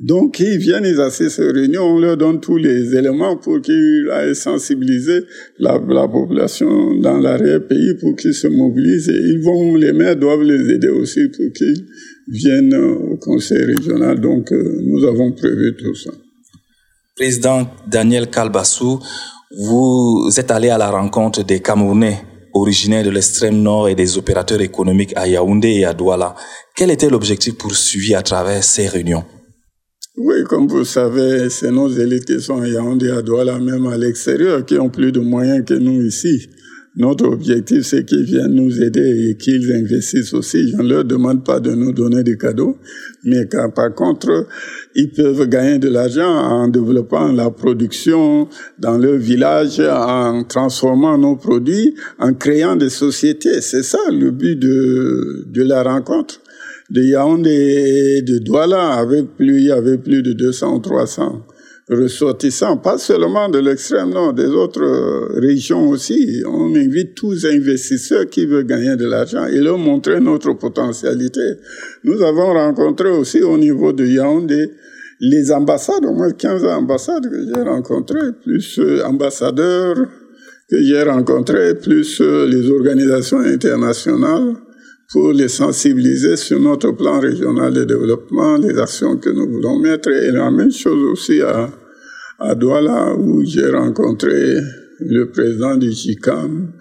[0.00, 4.08] Donc, ils viennent, ils assistent aux réunions, on leur donne tous les éléments pour qu'ils
[4.12, 5.24] aillent sensibiliser
[5.58, 9.08] la, la population dans l'arrière-pays pour qu'ils se mobilisent.
[9.08, 11.84] Et ils vont, les maires doivent les aider aussi pour qu'ils
[12.28, 14.20] viennent au conseil régional.
[14.20, 16.12] Donc, euh, nous avons prévu tout ça.
[17.16, 19.00] Président Daniel Kalbassou,
[19.66, 22.18] vous êtes allé à la rencontre des Camerounais
[22.60, 26.34] originaires de l'extrême nord et des opérateurs économiques à Yaoundé et à Douala.
[26.76, 29.24] Quel était l'objectif poursuivi à travers ces réunions?
[30.16, 33.96] Oui, comme vous savez, c'est nos élites qui sont à Yaoundé, à Douala, même à
[33.96, 36.48] l'extérieur, qui ont plus de moyens que nous ici.
[36.96, 40.70] Notre objectif, c'est qu'ils viennent nous aider et qu'ils investissent aussi.
[40.70, 42.76] Je ne leur demande pas de nous donner des cadeaux,
[43.22, 44.48] mais par contre,
[45.00, 48.48] ils peuvent gagner de l'argent en développant la production
[48.80, 53.60] dans leur village, en transformant nos produits, en créant des sociétés.
[53.60, 56.40] C'est ça le but de, de la rencontre
[56.90, 61.42] de Yaoundé et de Douala, avec plus, il y avait plus de 200 ou 300
[61.90, 66.42] ressortissants, pas seulement de l'extrême nord, des autres euh, régions aussi.
[66.46, 71.40] On invite tous investisseurs qui veulent gagner de l'argent et leur montrer notre potentialité.
[72.04, 74.70] Nous avons rencontré aussi au niveau de Yaoundé
[75.20, 79.96] les ambassades, au moins 15 ambassades que j'ai rencontrées, plus euh, ambassadeurs
[80.70, 84.56] que j'ai rencontrés, plus euh, les organisations internationales
[85.10, 90.10] pour les sensibiliser sur notre plan régional de développement, les actions que nous voulons mettre.
[90.10, 91.70] Et la même chose aussi à,
[92.38, 94.56] à Douala, où j'ai rencontré
[95.00, 96.72] le président du GICAM,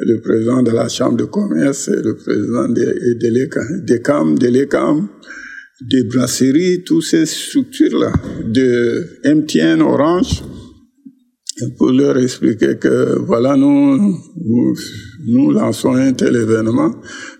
[0.00, 2.66] le président de la Chambre de commerce le président
[4.02, 5.08] CAM, de l'ECAM,
[5.88, 8.12] des brasseries, toutes ces structures-là,
[8.46, 10.42] de MTN, Orange,
[11.76, 14.16] pour leur expliquer que voilà, nous,
[15.26, 16.94] lançons un tel événement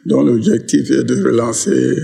[0.06, 1.96] dont l'objectif est de relancer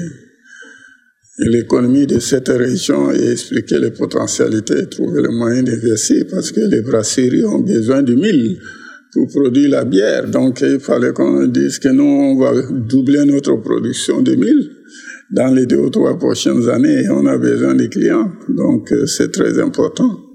[1.38, 6.60] l'économie de cette région et expliquer les potentialités et trouver les moyens d'investir parce que
[6.60, 8.58] les brasseries ont besoin de mille
[9.12, 10.28] pour produire la bière.
[10.28, 14.70] Donc il fallait qu'on dise que nous, on doubler notre production de mille
[15.30, 18.32] dans les deux ou trois prochaines années et on a besoin des clients.
[18.48, 20.25] Donc c'est très important.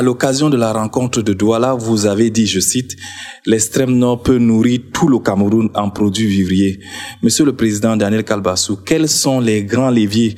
[0.00, 2.96] À l'occasion de la rencontre de Douala, vous avez dit, je cite,
[3.44, 6.80] l'extrême nord peut nourrir tout le Cameroun en produits vivriers.
[7.22, 10.36] Monsieur le Président Daniel Kalbassou, quels sont les grands leviers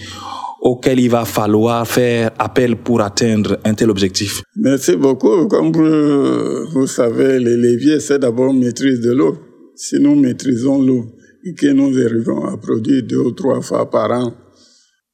[0.63, 4.43] auxquels il va falloir faire appel pour atteindre un tel objectif?
[4.57, 5.47] Merci beaucoup.
[5.47, 9.39] Comme vous, vous savez, les leviers, c'est d'abord maîtrise de l'eau.
[9.77, 11.05] Si nous maîtrisons l'eau
[11.45, 14.35] et que nous arrivons à produire deux ou trois fois par an,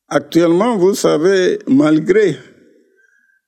[0.09, 2.35] actuellement, vous savez, malgré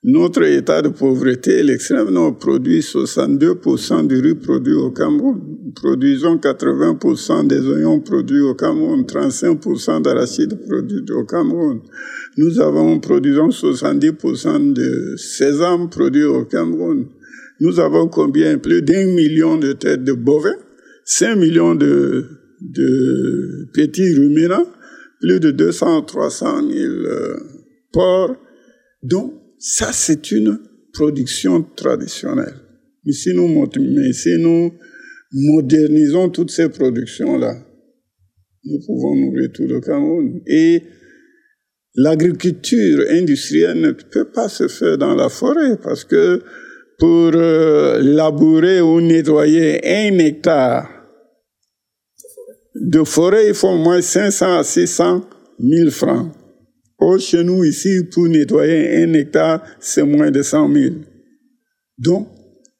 [0.03, 5.41] notre état de pauvreté, l'extrême nord produit 62% du riz produit au Cameroun.
[5.63, 11.81] Nous produisons 80% des oignons produits au Cameroun, 35% d'arachide produit au Cameroun.
[12.39, 17.07] Nous avons produisons 70% de sésame produit au Cameroun.
[17.61, 18.57] Nous avons combien?
[18.57, 20.57] Plus d'un million de têtes de bovins,
[21.05, 22.25] 5 millions de,
[22.63, 24.67] de petits ruminants,
[25.21, 26.95] plus de 200, 300 000
[27.93, 28.37] porcs.
[29.03, 30.59] Donc, ça, c'est une
[30.95, 32.55] production traditionnelle.
[33.05, 34.73] Mais si nous,
[35.33, 37.55] modernisons toutes ces productions-là,
[38.65, 40.41] nous pouvons nourrir tout le Cameroun.
[40.47, 40.83] Et
[41.95, 46.43] l'agriculture industrielle ne peut pas se faire dans la forêt parce que
[46.99, 50.89] pour euh, labourer ou nettoyer un hectare
[52.75, 55.25] de forêt, il faut au moins 500 à 600
[55.61, 56.33] 000 francs.
[57.01, 60.95] Or, chez nous, ici, pour nettoyer un hectare, c'est moins de 100 000.
[61.99, 62.29] Donc,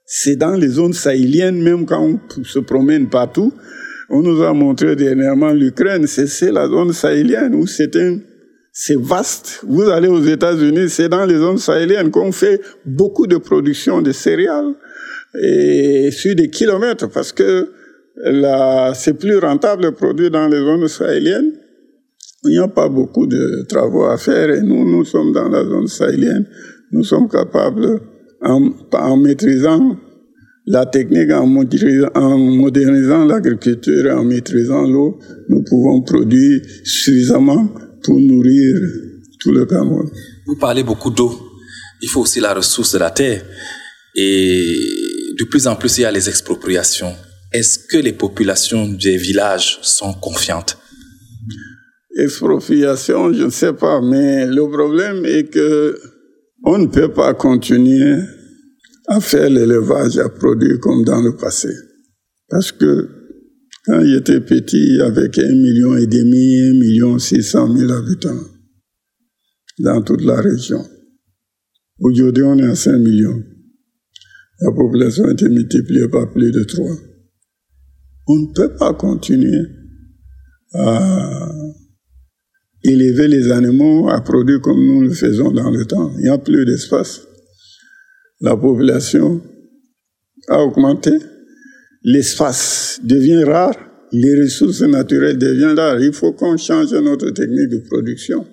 [0.05, 3.53] c'est dans les zones sahéliennes, même quand on se promène partout.
[4.11, 7.97] On nous a montré dernièrement l'Ukraine, c'est la zone sahélienne où c'est
[8.73, 9.61] c'est vaste.
[9.67, 14.11] Vous allez aux États-Unis, c'est dans les zones sahéliennes qu'on fait beaucoup de production de
[14.11, 14.75] céréales
[15.41, 17.71] et sur des kilomètres parce que
[18.95, 21.53] c'est plus rentable de produire dans les zones sahéliennes
[22.45, 25.65] il n'y a pas beaucoup de travaux à faire et nous, nous sommes dans la
[25.65, 26.47] zone sahélienne.
[26.93, 28.01] Nous sommes capables,
[28.43, 29.97] en, en maîtrisant
[30.67, 37.69] la technique, en modernisant, en l'agriculture et en maîtrisant l'eau, nous pouvons produire suffisamment
[38.03, 38.77] pour nourrir
[39.41, 40.11] tout le Cameroun.
[40.47, 41.33] Vous parlez beaucoup d'eau.
[42.03, 43.43] Il faut aussi la ressource de la terre.
[44.15, 44.77] Et
[45.39, 47.13] de plus en plus, il y a les expropriations.
[47.53, 50.80] Est-ce que les populations des villages sont confiantes?
[52.23, 55.99] Expropriation, je ne sais pas, mais le problème est que
[56.65, 58.23] on ne peut pas continuer
[59.09, 61.71] à faire l'élevage, à produire comme dans le passé.
[62.49, 63.09] Parce que
[63.87, 68.45] quand j'étais petit, avec un million et demi, un million six cent mille habitants
[69.81, 70.85] dans toute la région.
[72.01, 73.43] Aujourd'hui, on est à 5 millions.
[74.61, 76.87] La population a été multipliée par plus de 3.
[78.29, 79.67] On ne peut pas continuer
[80.75, 81.53] à
[82.85, 86.13] élever les animaux à produire comme nous le faisons dans le temps.
[86.19, 87.23] Il n'y a plus d'espace.
[88.41, 89.43] La population
[90.49, 91.13] a augmenté.
[92.03, 93.77] L'espace devient rare.
[94.13, 96.01] Les ressources naturelles deviennent rares.
[96.01, 98.47] Il faut qu'on change notre technique de production.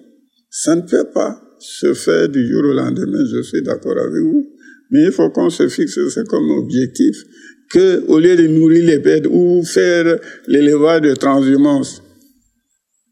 [0.49, 4.45] Ça ne peut pas se faire du jour au lendemain, je suis d'accord avec vous.
[4.91, 7.23] Mais il faut qu'on se fixe ça comme objectif
[7.69, 12.01] que, au lieu de nourrir les bêtes ou faire l'élevage de transhumance,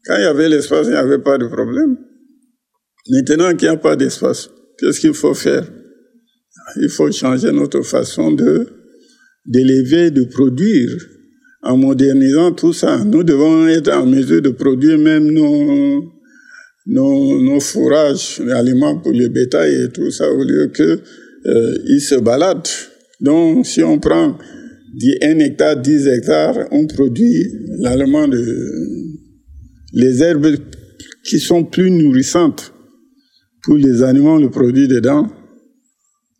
[0.06, 1.96] quand il y avait l'espace, il n'y avait pas de problème.
[3.10, 5.66] Maintenant qu'il n'y a pas d'espace, qu'est-ce qu'il faut faire?
[6.76, 8.66] Il faut changer notre façon de
[9.46, 10.90] d'élever, de produire.
[11.62, 16.12] En modernisant tout ça, nous devons être en mesure de produire même nos,
[16.86, 21.00] nos, nos fourrages, les aliments pour le bétail et tout ça, au lieu que
[21.46, 22.68] euh, se baladent.
[23.20, 24.38] Donc, si on prend
[25.22, 28.95] 1 hectare, 10 hectares, on produit l'aliment de
[29.92, 30.56] les herbes
[31.24, 32.72] qui sont plus nourrissantes
[33.62, 35.26] pour les animaux, le produit dedans,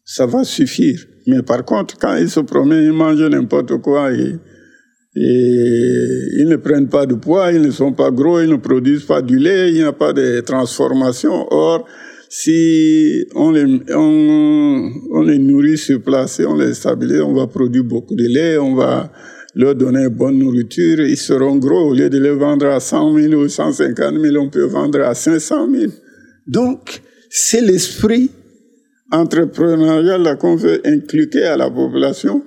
[0.04, 1.00] ça va suffire.
[1.26, 4.36] Mais par contre, quand ils se promènent, ils mangent n'importe quoi et,
[5.18, 9.22] ils ne prennent pas de poids, ils ne sont pas gros, ils ne produisent pas
[9.22, 11.46] du lait, il n'y a pas de transformation.
[11.50, 11.86] Or,
[12.28, 17.46] si on les, on, on les nourrit sur place et on les stabilise, on va
[17.46, 19.10] produire beaucoup de lait, on va
[19.56, 21.90] leur donner bonne nourriture, ils seront gros.
[21.90, 25.14] Au lieu de les vendre à 100 000 ou 150 000, on peut vendre à
[25.14, 25.92] 500 000.
[26.46, 27.00] Donc,
[27.30, 28.30] c'est l'esprit
[29.10, 32.42] entrepreneurial qu'on veut inculquer à la population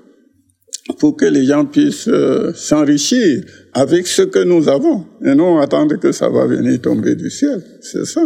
[1.00, 3.44] pour que les gens puissent euh, s'enrichir
[3.74, 7.64] avec ce que nous avons et non attendre que ça va venir tomber du ciel.
[7.82, 8.22] C'est ça.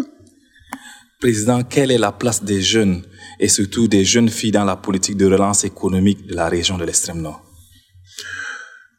[1.21, 3.01] Président, quelle est la place des jeunes
[3.39, 6.83] et surtout des jeunes filles dans la politique de relance économique de la région de
[6.83, 7.52] l'extrême nord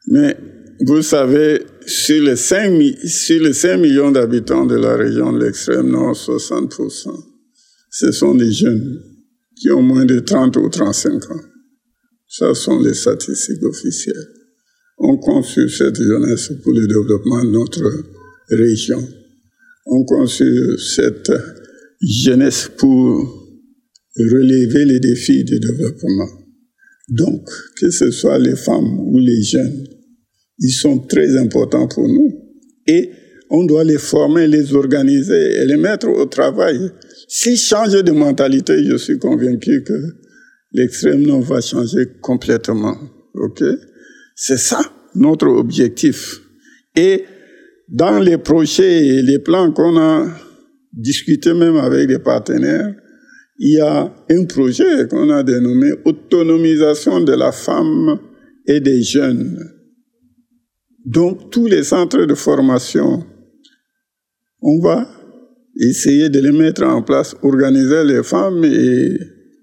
[0.07, 0.37] mais
[0.81, 2.73] vous savez, sur les 5,
[3.05, 7.09] sur les 5 millions d'habitants de la région de l'extrême nord, 60%,
[7.91, 9.01] ce sont des jeunes
[9.55, 11.41] qui ont moins de 30 ou 35 ans.
[12.27, 14.27] Ce sont les statistiques officielles.
[14.97, 17.83] On compte cette jeunesse pour le développement de notre
[18.49, 19.01] région.
[19.85, 21.31] On compte cette
[22.01, 23.45] jeunesse pour
[24.17, 26.29] relever les défis du développement.
[27.09, 27.47] Donc,
[27.79, 29.87] que ce soit les femmes ou les jeunes,
[30.59, 32.31] ils sont très importants pour nous.
[32.87, 33.11] Et
[33.49, 36.79] on doit les former, les organiser et les mettre au travail.
[37.27, 39.93] S'ils changent de mentalité, je suis convaincu que
[40.73, 42.97] l'extrême nord va changer complètement.
[43.35, 43.63] OK?
[44.35, 44.81] C'est ça
[45.15, 46.41] notre objectif.
[46.95, 47.23] Et
[47.89, 50.27] dans les projets et les plans qu'on a
[50.91, 52.93] discutés même avec des partenaires,
[53.57, 58.19] il y a un projet qu'on a dénommé autonomisation de la femme
[58.67, 59.74] et des jeunes.
[61.05, 63.23] Donc, tous les centres de formation,
[64.61, 65.07] on va
[65.79, 69.17] essayer de les mettre en place, organiser les femmes et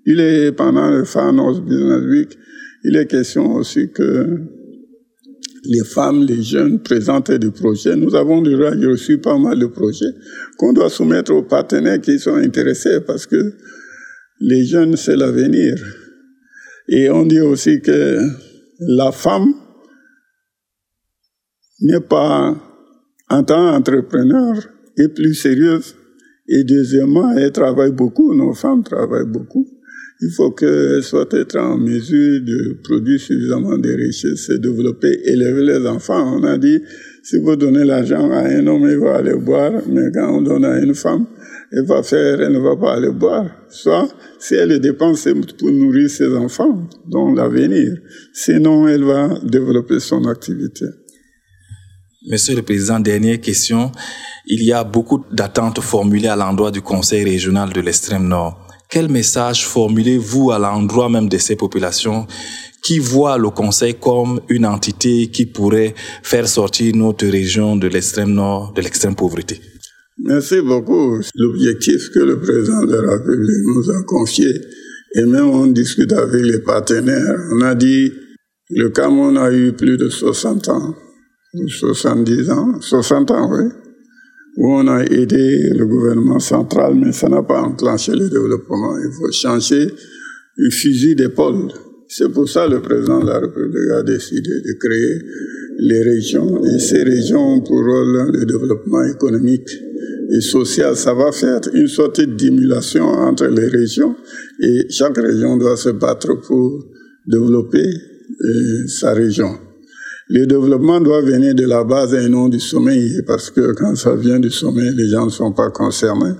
[0.06, 2.38] il est pendant le Fanos Business Week,
[2.84, 4.40] il est question aussi que
[5.64, 7.94] les femmes, les jeunes présentent des projets.
[7.96, 10.12] Nous avons déjà reçu pas mal de projets
[10.58, 13.54] qu'on doit soumettre aux partenaires qui sont intéressés parce que
[14.40, 15.74] les jeunes, c'est l'avenir.
[16.88, 18.18] Et on dit aussi que
[18.80, 19.54] la femme
[21.82, 22.56] n'est pas,
[23.28, 24.54] en tant qu'entrepreneur,
[24.96, 25.94] est plus sérieuse.
[26.48, 29.66] Et deuxièmement, elle travaille beaucoup, nos femmes travaillent beaucoup.
[30.24, 35.64] Il faut qu'elles soient être en mesure de produire suffisamment de richesses, se développer, élever
[35.64, 36.38] les enfants.
[36.38, 36.78] On a dit,
[37.24, 40.64] si vous donnez l'argent à un homme, il va aller boire, mais quand on donne
[40.64, 41.26] à une femme,
[41.72, 43.50] elle va faire, elle ne va pas aller boire.
[43.68, 44.08] Soit,
[44.38, 45.26] si elle le dépense,
[45.58, 47.96] pour nourrir ses enfants, dans l'avenir.
[48.32, 50.86] Sinon, elle va développer son activité.
[52.24, 53.90] Monsieur le Président, dernière question.
[54.46, 58.68] Il y a beaucoup d'attentes formulées à l'endroit du Conseil régional de l'extrême nord.
[58.88, 62.28] Quel message formulez-vous à l'endroit même de ces populations
[62.80, 68.34] qui voient le Conseil comme une entité qui pourrait faire sortir notre région de l'extrême
[68.34, 69.60] nord, de l'extrême pauvreté?
[70.18, 71.20] Merci beaucoup.
[71.34, 74.48] L'objectif que le président de la République nous a confié,
[75.16, 78.12] et même on discute avec les partenaires, on a dit,
[78.70, 80.94] le Cameroun a eu plus de 60 ans
[81.54, 83.64] 70 ans, 60 ans, oui,
[84.56, 88.96] où on a aidé le gouvernement central, mais ça n'a pas enclenché le développement.
[88.98, 89.86] Il faut changer
[90.56, 91.68] le fusil d'épaule.
[92.08, 95.22] C'est pour ça que le président de la République a décidé de créer
[95.78, 96.62] les régions.
[96.64, 99.70] Et ces régions pour le développement économique
[100.30, 100.96] et social.
[100.96, 104.14] Ça va faire une sorte d'émulation entre les régions.
[104.60, 106.84] Et chaque région doit se battre pour
[107.26, 109.58] développer euh, sa région.
[110.28, 114.14] Le développement doit venir de la base et non du sommet, parce que quand ça
[114.14, 116.34] vient du sommet, les gens ne sont pas concernés.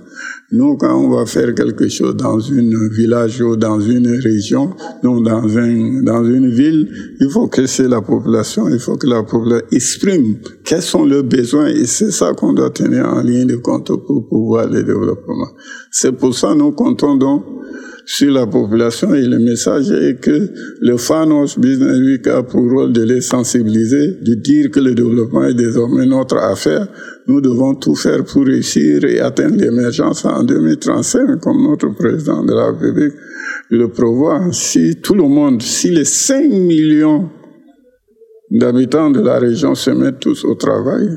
[0.51, 4.69] Nous, quand on va faire quelque chose dans une village ou dans une région,
[5.03, 6.87] donc dans, un, dans une ville,
[7.19, 11.23] il faut que c'est la population, il faut que la population exprime quels sont leurs
[11.23, 15.49] besoins et c'est ça qu'on doit tenir en ligne de compte pour pouvoir le développement.
[15.91, 17.43] C'est pour ça que nous comptons donc
[18.05, 20.49] sur la population et le message est que
[20.81, 25.45] le FANOS Business Week a pour rôle de les sensibiliser, de dire que le développement
[25.45, 26.87] est désormais notre affaire.
[27.27, 32.53] Nous devons tout faire pour réussir et atteindre l'émergence en 2035, comme notre président de
[32.53, 33.13] la République
[33.69, 34.51] le prévoit.
[34.51, 37.29] Si tout le monde, si les 5 millions
[38.51, 41.07] d'habitants de la région se mettent tous au travail,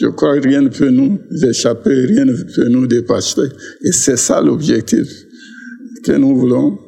[0.00, 3.48] je crois que rien ne peut nous échapper, rien ne peut nous dépasser.
[3.82, 5.25] Et c'est ça l'objectif
[6.06, 6.78] que nous voulons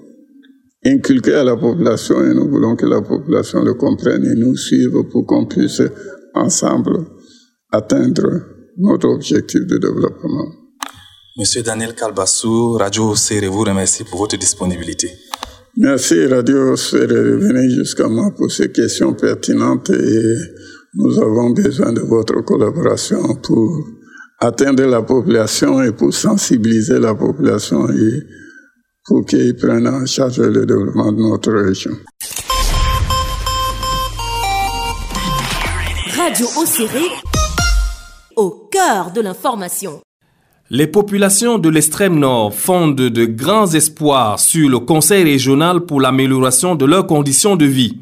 [0.85, 5.03] inculquer à la population et nous voulons que la population le comprenne et nous suive
[5.11, 5.83] pour qu'on puisse
[6.35, 7.05] ensemble
[7.73, 8.29] atteindre
[8.77, 10.47] notre objectif de développement.
[11.37, 15.11] Monsieur Daniel Kalbassou, Radio Serre vous remercie pour votre disponibilité.
[15.77, 20.37] Merci Radio Serre de venir jusqu'à moi pour ces questions pertinentes et
[20.95, 23.85] nous avons besoin de votre collaboration pour
[24.39, 28.23] atteindre la population et pour sensibiliser la population et
[29.09, 31.93] pour qu'ils prennent en charge le développement de notre région.
[36.15, 37.05] Radio Océré,
[38.37, 40.03] au cœur de l'information.
[40.69, 46.75] Les populations de l'extrême nord fondent de grands espoirs sur le Conseil régional pour l'amélioration
[46.75, 47.99] de leurs conditions de vie.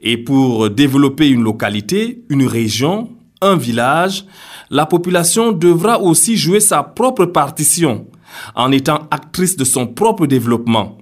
[0.00, 3.10] Et pour développer une localité, une région,
[3.42, 4.24] un village,
[4.70, 8.06] la population devra aussi jouer sa propre partition
[8.54, 10.98] en étant actrice de son propre développement.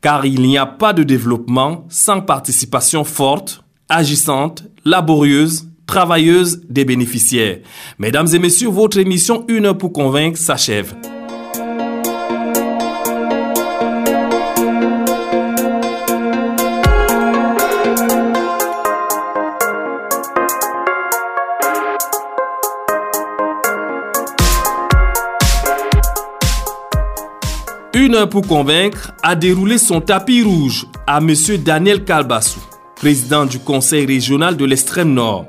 [0.00, 7.58] Car il n'y a pas de développement sans participation forte, agissante, laborieuse, travailleuse des bénéficiaires.
[7.98, 10.94] Mesdames et messieurs, votre émission Une heure pour convaincre s'achève.
[28.30, 31.34] Pour convaincre a déroulé son tapis rouge à M.
[31.62, 32.60] Daniel Kalbassou,
[32.96, 35.44] président du Conseil régional de l'extrême nord.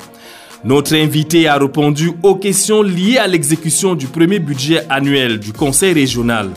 [0.66, 5.93] Notre invité a répondu aux questions liées à l'exécution du premier budget annuel du Conseil
[5.93, 6.49] régional.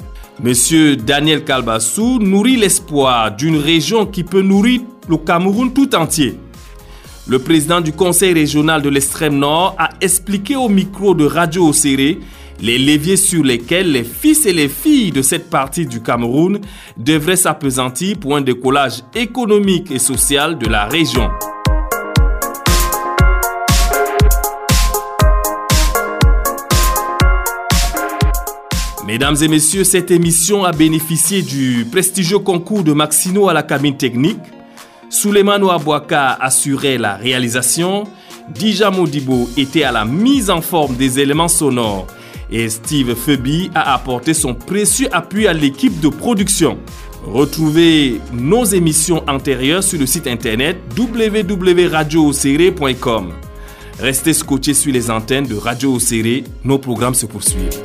[0.44, 0.96] M.
[0.96, 6.36] Daniel Kalbassou nourrit l'espoir d'une région qui peut nourrir le Cameroun tout entier.
[7.28, 12.18] Le président du Conseil régional de l'extrême nord a expliqué au micro de Radio Océré
[12.62, 16.60] les leviers sur lesquels les fils et les filles de cette partie du Cameroun
[16.96, 21.28] devraient s'apesantir pour un décollage économique et social de la région.
[29.04, 33.96] Mesdames et messieurs, cette émission a bénéficié du prestigieux concours de Maxino à la cabine
[33.96, 34.38] technique.
[35.10, 38.04] Souleymane Ouabouaka assurait la réalisation.
[38.54, 42.06] Dija Modibo était à la mise en forme des éléments sonores
[42.53, 46.78] et Steve Feby a apporté son précieux appui à l'équipe de production.
[47.24, 53.32] Retrouvez nos émissions antérieures sur le site internet www.radioocéré.com.
[53.98, 57.80] Restez scotchés sur les antennes de Radio Océré, nos programmes se poursuivent.